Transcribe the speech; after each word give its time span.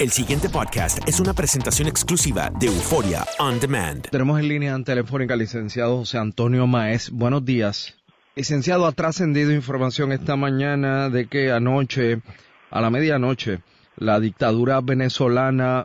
El 0.00 0.10
siguiente 0.10 0.48
podcast 0.48 1.08
es 1.08 1.18
una 1.18 1.32
presentación 1.32 1.88
exclusiva 1.88 2.50
de 2.60 2.68
Euforia 2.68 3.24
On 3.40 3.58
Demand. 3.58 4.08
Tenemos 4.08 4.38
en 4.38 4.46
línea 4.46 4.78
telefónica 4.84 5.34
al 5.34 5.40
licenciado 5.40 5.96
José 5.96 6.18
Antonio 6.18 6.68
Maez. 6.68 7.10
Buenos 7.10 7.44
días. 7.44 7.98
Licenciado, 8.36 8.86
ha 8.86 8.92
trascendido 8.92 9.50
información 9.50 10.12
esta 10.12 10.36
mañana 10.36 11.08
de 11.08 11.26
que 11.26 11.50
anoche, 11.50 12.18
a 12.70 12.80
la 12.80 12.90
medianoche, 12.90 13.58
la 13.96 14.20
dictadura 14.20 14.80
venezolana 14.80 15.84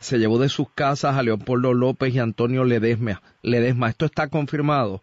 se 0.00 0.18
llevó 0.18 0.40
de 0.40 0.48
sus 0.48 0.68
casas 0.70 1.16
a 1.16 1.22
Leopoldo 1.22 1.72
López 1.72 2.12
y 2.16 2.18
Antonio 2.18 2.64
Ledesma. 2.64 3.22
Ledesma, 3.42 3.90
¿esto 3.90 4.06
está 4.06 4.26
confirmado? 4.26 5.02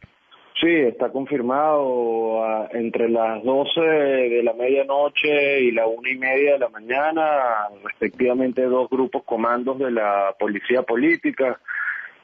Sí, 0.60 0.68
está 0.68 1.10
confirmado 1.14 2.39
entre 2.72 3.10
las 3.10 3.44
12 3.44 3.82
de 3.82 4.44
la 4.44 4.54
medianoche 4.54 5.62
y 5.62 5.72
la 5.72 5.88
una 5.88 6.10
y 6.10 6.18
media 6.18 6.54
de 6.54 6.60
la 6.60 6.70
mañana, 6.70 7.68
respectivamente 7.84 8.64
dos 8.64 8.90
grupos 8.90 9.24
comandos 9.24 9.80
de 9.80 9.92
la 9.92 10.36
policía 10.40 10.84
política, 10.84 11.60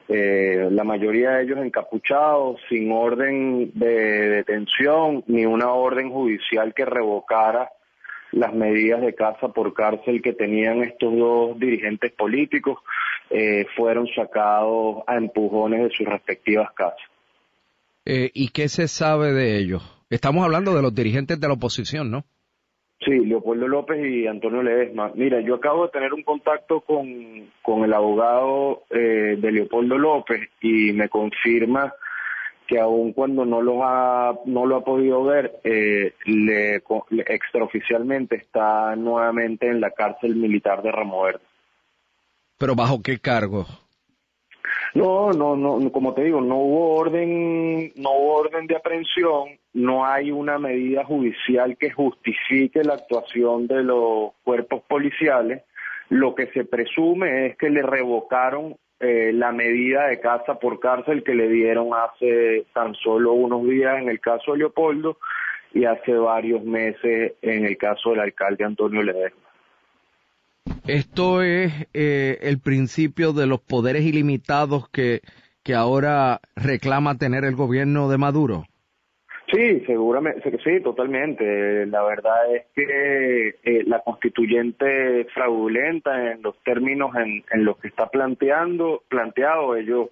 eh, 0.08 0.68
la 0.70 0.84
mayoría 0.84 1.32
de 1.32 1.44
ellos 1.44 1.58
encapuchados, 1.58 2.60
sin 2.68 2.92
orden 2.92 3.72
de 3.74 4.28
detención 4.28 5.24
ni 5.26 5.46
una 5.46 5.72
orden 5.72 6.10
judicial 6.10 6.72
que 6.74 6.84
revocara 6.84 7.70
las 8.32 8.52
medidas 8.52 9.00
de 9.00 9.14
casa 9.14 9.48
por 9.48 9.74
cárcel 9.74 10.22
que 10.22 10.32
tenían 10.32 10.82
estos 10.82 11.16
dos 11.16 11.58
dirigentes 11.58 12.12
políticos, 12.12 12.78
eh, 13.30 13.66
fueron 13.76 14.06
sacados 14.14 15.02
a 15.06 15.16
empujones 15.16 15.84
de 15.84 15.90
sus 15.90 16.06
respectivas 16.06 16.70
casas. 16.72 17.00
Eh, 18.04 18.30
¿Y 18.34 18.50
qué 18.50 18.68
se 18.68 18.86
sabe 18.86 19.32
de 19.32 19.58
ellos? 19.58 19.95
Estamos 20.10 20.44
hablando 20.44 20.74
de 20.74 20.82
los 20.82 20.94
dirigentes 20.94 21.40
de 21.40 21.48
la 21.48 21.54
oposición, 21.54 22.10
¿no? 22.10 22.24
Sí, 23.04 23.10
Leopoldo 23.10 23.68
López 23.68 23.98
y 24.06 24.26
Antonio 24.26 24.62
Ledesma. 24.62 25.12
Mira, 25.14 25.40
yo 25.40 25.56
acabo 25.56 25.84
de 25.84 25.90
tener 25.90 26.14
un 26.14 26.22
contacto 26.22 26.80
con, 26.80 27.06
con 27.62 27.84
el 27.84 27.92
abogado 27.92 28.84
eh, 28.90 29.36
de 29.38 29.52
Leopoldo 29.52 29.98
López 29.98 30.48
y 30.62 30.92
me 30.92 31.08
confirma 31.08 31.92
que 32.66 32.80
aun 32.80 33.12
cuando 33.12 33.44
no 33.44 33.60
lo 33.62 33.84
ha 33.84 34.38
no 34.46 34.66
lo 34.66 34.76
ha 34.76 34.84
podido 34.84 35.22
ver, 35.24 35.60
eh, 35.62 36.14
le, 36.24 36.82
le- 37.10 37.24
extraoficialmente 37.28 38.34
está 38.36 38.96
nuevamente 38.96 39.68
en 39.68 39.80
la 39.80 39.90
cárcel 39.90 40.34
militar 40.34 40.82
de 40.82 40.90
Ramo 40.90 41.22
Verde. 41.24 41.44
Pero 42.58 42.74
¿bajo 42.74 43.02
qué 43.02 43.18
cargo? 43.18 43.66
No, 44.96 45.30
no, 45.30 45.56
no, 45.56 45.92
como 45.92 46.14
te 46.14 46.24
digo, 46.24 46.40
no 46.40 46.56
hubo 46.56 46.94
orden, 46.94 47.92
no 47.96 48.12
hubo 48.12 48.36
orden 48.36 48.66
de 48.66 48.76
aprehensión, 48.76 49.58
no 49.74 50.06
hay 50.06 50.30
una 50.30 50.58
medida 50.58 51.04
judicial 51.04 51.76
que 51.76 51.90
justifique 51.90 52.82
la 52.82 52.94
actuación 52.94 53.66
de 53.66 53.82
los 53.82 54.32
cuerpos 54.42 54.82
policiales. 54.88 55.64
Lo 56.08 56.34
que 56.34 56.46
se 56.46 56.64
presume 56.64 57.46
es 57.46 57.58
que 57.58 57.68
le 57.68 57.82
revocaron 57.82 58.76
eh, 58.98 59.32
la 59.34 59.52
medida 59.52 60.06
de 60.06 60.18
casa 60.18 60.58
por 60.58 60.80
cárcel 60.80 61.22
que 61.22 61.34
le 61.34 61.50
dieron 61.50 61.90
hace 61.92 62.64
tan 62.72 62.94
solo 62.94 63.34
unos 63.34 63.68
días 63.68 63.98
en 64.00 64.08
el 64.08 64.18
caso 64.18 64.52
de 64.52 64.58
Leopoldo 64.60 65.18
y 65.74 65.84
hace 65.84 66.14
varios 66.14 66.64
meses 66.64 67.34
en 67.42 67.66
el 67.66 67.76
caso 67.76 68.12
del 68.12 68.20
alcalde 68.20 68.64
Antonio 68.64 69.02
Ledesma. 69.02 69.45
Esto 70.86 71.42
es 71.42 71.72
eh, 71.94 72.38
el 72.42 72.60
principio 72.60 73.32
de 73.32 73.46
los 73.46 73.60
poderes 73.60 74.02
ilimitados 74.02 74.88
que, 74.90 75.20
que 75.64 75.74
ahora 75.74 76.40
reclama 76.54 77.18
tener 77.18 77.44
el 77.44 77.56
gobierno 77.56 78.08
de 78.08 78.18
Maduro. 78.18 78.64
Sí, 79.52 79.80
seguramente, 79.86 80.58
sí, 80.64 80.80
totalmente. 80.80 81.86
La 81.86 82.02
verdad 82.02 82.54
es 82.54 82.64
que 82.74 83.48
eh, 83.62 83.84
la 83.86 84.00
constituyente 84.00 85.24
fraudulenta 85.32 86.32
en 86.32 86.42
los 86.42 86.60
términos 86.64 87.14
en, 87.14 87.44
en 87.52 87.64
los 87.64 87.78
que 87.78 87.88
está 87.88 88.08
planteando, 88.08 89.02
planteado, 89.08 89.76
ellos 89.76 90.08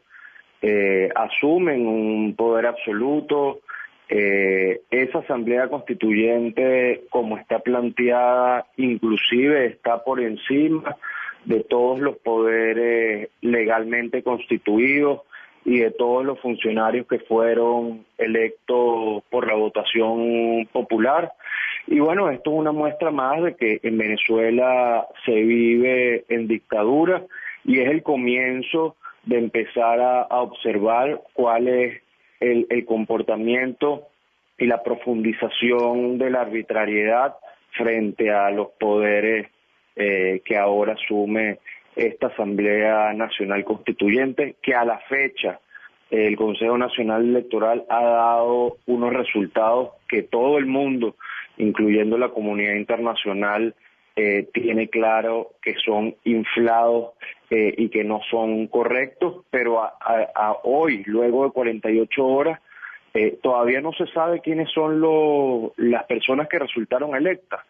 eh, 0.62 1.10
asumen 1.14 1.86
un 1.86 2.34
poder 2.36 2.66
absoluto. 2.66 3.60
Eh, 4.08 4.82
esa 4.90 5.20
asamblea 5.20 5.68
constituyente, 5.68 7.04
como 7.08 7.38
está 7.38 7.60
planteada, 7.60 8.66
inclusive 8.76 9.66
está 9.66 10.04
por 10.04 10.20
encima 10.20 10.96
de 11.44 11.60
todos 11.60 12.00
los 12.00 12.16
poderes 12.18 13.30
legalmente 13.40 14.22
constituidos 14.22 15.20
y 15.64 15.78
de 15.78 15.90
todos 15.90 16.24
los 16.24 16.38
funcionarios 16.40 17.06
que 17.06 17.18
fueron 17.20 18.04
electos 18.18 19.22
por 19.30 19.46
la 19.46 19.54
votación 19.54 20.68
popular. 20.72 21.32
Y 21.86 22.00
bueno, 22.00 22.30
esto 22.30 22.50
es 22.50 22.58
una 22.58 22.72
muestra 22.72 23.10
más 23.10 23.42
de 23.42 23.56
que 23.56 23.80
en 23.82 23.96
Venezuela 23.96 25.06
se 25.24 25.32
vive 25.32 26.24
en 26.28 26.46
dictadura 26.46 27.22
y 27.64 27.80
es 27.80 27.90
el 27.90 28.02
comienzo 28.02 28.96
de 29.24 29.38
empezar 29.38 30.00
a, 30.00 30.22
a 30.22 30.42
observar 30.42 31.22
cuál 31.32 31.68
es 31.68 32.03
el, 32.50 32.84
comportamiento 32.84 34.08
y 34.58 34.66
la 34.66 34.82
profundización 34.82 36.18
de 36.18 36.30
la 36.30 36.42
arbitrariedad 36.42 37.34
frente 37.72 38.30
a 38.30 38.50
los 38.50 38.68
poderes 38.78 39.48
eh, 39.96 40.42
que 40.44 40.56
ahora 40.56 40.94
asume 40.94 41.58
esta 41.96 42.28
Asamblea 42.28 43.12
Nacional 43.12 43.64
Constituyente, 43.64 44.56
que 44.62 44.74
a 44.74 44.84
la 44.84 44.98
fecha 44.98 45.60
eh, 46.10 46.26
el 46.26 46.36
Consejo 46.36 46.76
Nacional 46.76 47.28
Electoral 47.28 47.84
ha 47.88 48.02
dado 48.02 48.78
unos 48.86 49.12
resultados 49.12 49.90
que 50.08 50.22
todo 50.22 50.58
el 50.58 50.66
mundo, 50.66 51.16
incluyendo 51.56 52.18
la 52.18 52.30
comunidad 52.30 52.74
internacional, 52.74 53.74
eh, 54.16 54.48
tiene 54.52 54.88
claro 54.88 55.52
que 55.62 55.74
son 55.84 56.14
inflados 56.24 57.12
eh, 57.50 57.74
y 57.76 57.88
que 57.88 58.04
no 58.04 58.20
son 58.30 58.66
correctos, 58.68 59.44
pero 59.50 59.82
a, 59.82 59.94
a- 60.00 60.30
a 60.34 60.52
hoy, 60.64 61.02
luego 61.06 61.44
de 61.44 61.50
48 61.52 62.24
horas, 62.26 62.60
eh, 63.12 63.38
todavía 63.42 63.80
no 63.80 63.92
se 63.92 64.06
sabe 64.08 64.40
quiénes 64.40 64.70
son 64.70 65.00
los- 65.00 65.72
las 65.76 66.04
personas 66.04 66.48
que 66.48 66.58
resultaron 66.58 67.14
electas. 67.14 67.60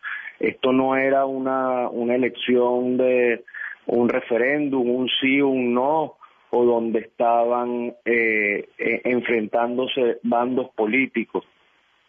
Esto 0.41 0.73
no 0.73 0.97
era 0.97 1.27
una, 1.27 1.89
una 1.89 2.15
elección 2.15 2.97
de 2.97 3.45
un 3.87 4.09
referéndum, 4.09 4.89
un 4.91 5.09
sí, 5.21 5.41
un 5.41 5.75
no, 5.75 6.17
o 6.51 6.65
donde 6.65 7.01
estaban 7.01 7.95
eh, 8.05 8.69
eh, 8.79 9.01
enfrentándose 9.05 10.19
bandos 10.23 10.71
políticos. 10.75 11.45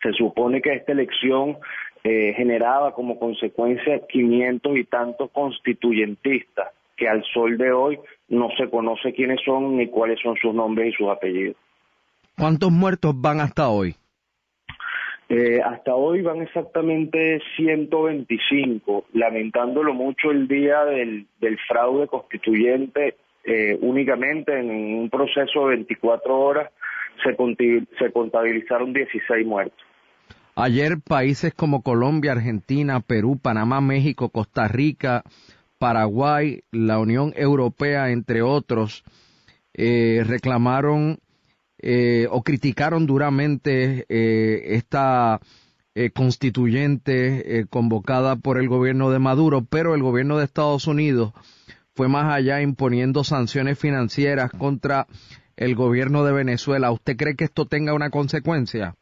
Se 0.01 0.13
supone 0.13 0.61
que 0.61 0.73
esta 0.73 0.91
elección 0.91 1.57
eh, 2.07 2.35
generaba 2.37 2.93
como 2.93 3.17
consecuencia 3.17 3.99
500 4.07 4.77
y 4.77 4.83
tantos 4.83 5.31
constituyentistas 5.31 6.67
que 6.95 7.09
al 7.09 7.23
sol 7.33 7.57
de 7.57 7.71
hoy 7.71 7.97
no 8.29 8.49
se 8.59 8.69
conoce 8.69 9.11
quiénes 9.11 9.39
son 9.43 9.77
ni 9.77 9.87
cuáles 9.87 10.19
son 10.21 10.35
sus 10.39 10.53
nombres 10.53 10.93
y 10.93 10.97
sus 10.97 11.09
apellidos. 11.09 11.55
¿Cuántos 12.37 12.71
muertos 12.71 13.19
van 13.19 13.39
hasta 13.39 13.69
hoy? 13.69 13.95
Eh, 15.29 15.59
hasta 15.65 15.95
hoy 15.95 16.21
van 16.21 16.43
exactamente 16.43 17.41
125, 17.55 19.05
lamentándolo 19.13 19.95
mucho 19.95 20.29
el 20.29 20.47
día 20.47 20.85
del, 20.85 21.25
del 21.39 21.57
fraude 21.67 22.05
constituyente, 22.05 23.15
eh, 23.45 23.79
únicamente 23.81 24.59
en 24.59 24.69
un 24.69 25.09
proceso 25.09 25.69
de 25.69 25.77
24 25.77 26.39
horas 26.39 26.71
se, 27.23 27.35
se 27.97 28.11
contabilizaron 28.11 28.93
16 28.93 29.47
muertos. 29.47 29.83
Ayer 30.57 31.01
países 31.01 31.53
como 31.53 31.81
Colombia, 31.81 32.31
Argentina, 32.31 33.01
Perú, 33.01 33.37
Panamá, 33.41 33.81
México, 33.81 34.29
Costa 34.29 34.69
Rica, 34.69 35.23
Paraguay, 35.77 36.63
la 36.71 36.97
Unión 36.97 37.33
Europea, 37.35 38.11
entre 38.11 38.41
otros, 38.41 39.03
eh, 39.73 40.23
reclamaron 40.25 41.19
eh, 41.77 42.27
o 42.31 42.41
criticaron 42.41 43.05
duramente 43.05 44.05
eh, 44.07 44.75
esta 44.75 45.41
eh, 45.93 46.11
constituyente 46.11 47.59
eh, 47.59 47.65
convocada 47.69 48.37
por 48.37 48.57
el 48.57 48.69
gobierno 48.69 49.11
de 49.11 49.19
Maduro, 49.19 49.65
pero 49.69 49.93
el 49.93 50.01
gobierno 50.03 50.37
de 50.37 50.45
Estados 50.45 50.87
Unidos 50.87 51.33
fue 51.95 52.07
más 52.07 52.33
allá 52.33 52.61
imponiendo 52.61 53.25
sanciones 53.25 53.77
financieras 53.77 54.51
contra 54.51 55.07
el 55.57 55.75
gobierno 55.75 56.23
de 56.23 56.31
Venezuela. 56.31 56.91
¿Usted 56.91 57.17
cree 57.17 57.35
que 57.35 57.43
esto 57.43 57.65
tenga 57.65 57.93
una 57.93 58.09
consecuencia? 58.09 58.95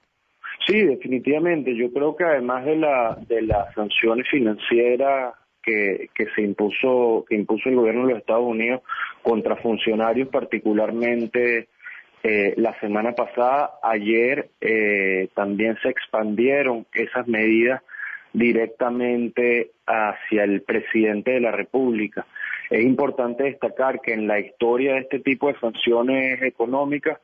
Sí, 0.65 0.81
definitivamente. 0.81 1.75
Yo 1.75 1.91
creo 1.91 2.15
que 2.15 2.23
además 2.23 2.65
de, 2.65 2.75
la, 2.77 3.17
de 3.27 3.41
las 3.41 3.73
sanciones 3.73 4.27
financieras 4.29 5.35
que, 5.63 6.09
se 6.35 6.41
impuso 6.41 7.25
que 7.27 7.35
impuso 7.35 7.69
el 7.69 7.75
gobierno 7.75 8.05
de 8.05 8.13
los 8.13 8.19
Estados 8.19 8.45
Unidos 8.45 8.81
contra 9.21 9.55
funcionarios 9.55 10.27
particularmente 10.27 11.69
eh, 12.21 12.53
la 12.57 12.77
semana 12.79 13.13
pasada 13.13 13.71
ayer 13.81 14.49
eh, 14.61 15.29
también 15.33 15.77
se 15.81 15.89
expandieron 15.89 16.85
esas 16.93 17.27
medidas 17.27 17.81
directamente 18.33 19.71
hacia 19.85 20.43
el 20.43 20.61
presidente 20.61 21.31
de 21.31 21.41
la 21.41 21.51
República. 21.51 22.25
Es 22.69 22.83
importante 22.83 23.43
destacar 23.43 24.01
que 24.01 24.13
en 24.13 24.27
la 24.27 24.39
historia 24.39 24.93
de 24.93 25.01
este 25.01 25.19
tipo 25.19 25.47
de 25.47 25.59
sanciones 25.59 26.41
económicas 26.41 27.19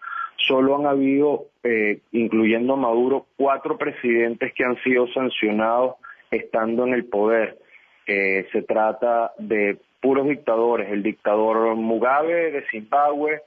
solo 0.47 0.77
han 0.77 0.86
habido, 0.86 1.45
eh, 1.63 2.00
incluyendo 2.12 2.74
a 2.74 2.77
Maduro, 2.77 3.25
cuatro 3.36 3.77
presidentes 3.77 4.53
que 4.53 4.63
han 4.63 4.81
sido 4.83 5.07
sancionados 5.13 5.95
estando 6.31 6.86
en 6.86 6.94
el 6.94 7.06
poder. 7.06 7.59
Eh, 8.06 8.47
se 8.51 8.62
trata 8.63 9.33
de 9.38 9.77
puros 10.01 10.27
dictadores, 10.27 10.91
el 10.91 11.03
dictador 11.03 11.75
Mugabe 11.75 12.51
de 12.51 12.65
Zimbabue, 12.71 13.41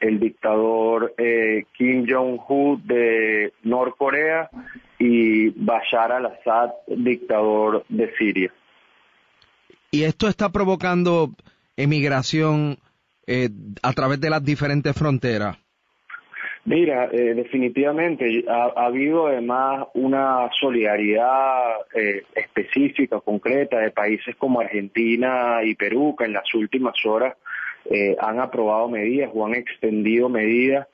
el 0.00 0.20
dictador 0.20 1.14
eh, 1.18 1.64
Kim 1.76 2.06
Jong-un 2.08 2.86
de 2.86 3.52
Norcorea 3.62 4.48
y 4.98 5.50
Bashar 5.50 6.12
al-Assad, 6.12 6.70
dictador 6.86 7.84
de 7.88 8.12
Siria. 8.16 8.52
Y 9.90 10.04
esto 10.04 10.28
está 10.28 10.50
provocando 10.50 11.30
emigración 11.76 12.78
eh, 13.26 13.50
a 13.82 13.92
través 13.92 14.20
de 14.20 14.30
las 14.30 14.44
diferentes 14.44 14.96
fronteras. 14.96 15.58
Mira, 16.64 17.08
eh, 17.12 17.34
definitivamente 17.34 18.44
ha, 18.48 18.72
habido 18.76 19.28
además 19.28 19.86
una 19.94 20.50
solidaridad 20.60 21.76
eh, 21.94 22.24
específica, 22.34 23.20
concreta, 23.20 23.78
de 23.78 23.90
países 23.90 24.36
como 24.36 24.60
Argentina 24.60 25.60
y 25.62 25.74
Perú, 25.74 26.14
que 26.18 26.24
en 26.24 26.34
las 26.34 26.52
últimas 26.54 26.94
horas 27.06 27.36
eh, 27.90 28.16
han 28.20 28.40
aprobado 28.40 28.88
medidas 28.88 29.30
o 29.32 29.46
han 29.46 29.54
extendido 29.54 30.28
medidas 30.28 30.86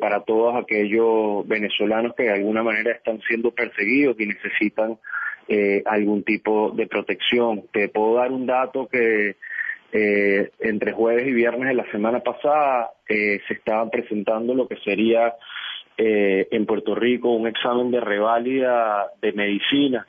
para 0.00 0.20
todos 0.20 0.54
aquellos 0.56 1.46
venezolanos 1.46 2.14
que 2.16 2.22
de 2.22 2.32
alguna 2.32 2.62
manera 2.62 2.92
están 2.92 3.20
siendo 3.28 3.50
perseguidos 3.50 4.16
y 4.18 4.26
necesitan 4.26 4.96
algún 5.84 6.22
tipo 6.22 6.70
de 6.70 6.86
protección. 6.86 7.64
Te 7.72 7.88
puedo 7.88 8.14
dar 8.14 8.32
un 8.32 8.46
dato 8.46 8.88
que 8.88 9.36
eh, 9.92 10.50
entre 10.60 10.92
jueves 10.92 11.26
y 11.26 11.32
viernes 11.32 11.68
de 11.68 11.74
la 11.74 11.90
semana 11.90 12.20
pasada 12.20 12.90
eh, 13.08 13.40
se 13.46 13.54
estaban 13.54 13.90
presentando 13.90 14.54
lo 14.54 14.66
que 14.66 14.76
sería 14.76 15.34
eh, 15.96 16.48
en 16.50 16.66
Puerto 16.66 16.94
Rico 16.94 17.30
un 17.30 17.46
examen 17.46 17.90
de 17.90 18.00
reválida 18.00 19.06
de 19.22 19.32
medicina. 19.32 20.06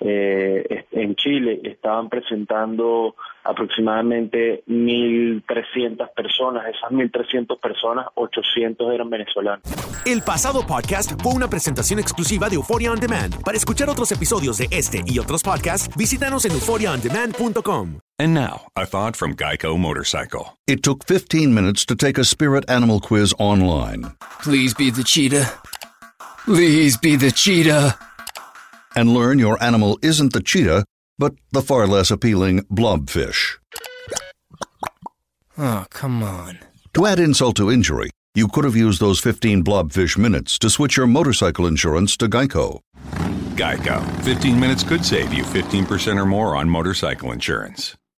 Eh, 0.00 0.84
en 0.92 1.14
Chile 1.16 1.60
estaban 1.64 2.08
presentando 2.08 3.14
aproximadamente 3.44 4.62
1.300 4.66 6.12
personas. 6.14 6.66
Esas 6.66 6.90
1.300 6.90 7.58
personas, 7.60 8.06
800 8.14 8.92
eran 8.92 9.08
venezolanos. 9.10 9.62
El 10.04 10.22
pasado 10.22 10.66
podcast 10.66 11.20
fue 11.22 11.32
una 11.32 11.48
presentación 11.48 11.98
exclusiva 11.98 12.48
de 12.48 12.56
Euphoria 12.56 12.92
On 12.92 13.00
Demand. 13.00 13.42
Para 13.42 13.56
escuchar 13.56 13.88
otros 13.88 14.12
episodios 14.12 14.58
de 14.58 14.68
este 14.70 15.02
y 15.06 15.18
otros 15.18 15.42
podcasts, 15.42 15.88
visítanos 15.96 16.44
en 16.44 16.52
euphoriaondemand.com. 16.52 18.00
And 18.18 18.32
now, 18.32 18.62
a 18.74 18.86
thought 18.86 19.14
from 19.14 19.34
Geico 19.34 19.76
Motorcycle. 19.78 20.56
It 20.66 20.82
took 20.82 21.04
15 21.04 21.52
minutes 21.52 21.84
to 21.84 21.94
take 21.94 22.18
a 22.18 22.24
spirit 22.24 22.64
animal 22.70 22.98
quiz 22.98 23.34
online 23.38 24.16
Please 24.40 24.74
be 24.74 24.90
the 24.90 25.02
cheetah. 25.02 25.50
Please 26.44 26.96
be 26.96 27.16
the 27.16 27.32
cheetah. 27.32 27.98
And 28.96 29.14
learn 29.14 29.38
your 29.38 29.62
animal 29.62 29.98
isn't 30.02 30.32
the 30.32 30.40
cheetah, 30.40 30.84
but 31.18 31.34
the 31.52 31.62
far 31.62 31.86
less 31.86 32.10
appealing 32.10 32.62
blobfish. 32.64 33.58
Oh, 35.58 35.86
come 35.90 36.22
on. 36.22 36.58
To 36.94 37.06
add 37.06 37.20
insult 37.20 37.56
to 37.56 37.70
injury, 37.70 38.10
you 38.34 38.48
could 38.48 38.64
have 38.64 38.76
used 38.76 39.00
those 39.00 39.20
15 39.20 39.62
blobfish 39.62 40.18
minutes 40.18 40.58
to 40.58 40.70
switch 40.70 40.96
your 40.96 41.06
motorcycle 41.06 41.66
insurance 41.66 42.16
to 42.16 42.28
Geico. 42.28 42.80
Geico. 43.54 44.24
15 44.24 44.58
minutes 44.58 44.82
could 44.82 45.04
save 45.04 45.32
you 45.32 45.44
15% 45.44 46.20
or 46.20 46.26
more 46.26 46.56
on 46.56 46.68
motorcycle 46.68 47.32
insurance. 47.32 47.94